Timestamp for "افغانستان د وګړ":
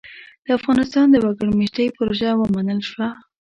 0.59-1.49